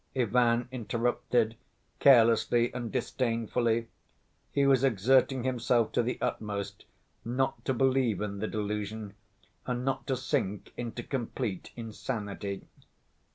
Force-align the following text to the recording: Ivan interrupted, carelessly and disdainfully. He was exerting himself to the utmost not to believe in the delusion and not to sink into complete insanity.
Ivan 0.15 0.67
interrupted, 0.71 1.55
carelessly 1.99 2.73
and 2.73 2.91
disdainfully. 2.91 3.87
He 4.51 4.65
was 4.65 4.83
exerting 4.83 5.43
himself 5.43 5.91
to 5.91 6.01
the 6.01 6.17
utmost 6.19 6.85
not 7.23 7.63
to 7.65 7.73
believe 7.75 8.19
in 8.19 8.39
the 8.39 8.47
delusion 8.47 9.13
and 9.67 9.85
not 9.85 10.07
to 10.07 10.17
sink 10.17 10.73
into 10.75 11.03
complete 11.03 11.69
insanity. 11.75 12.63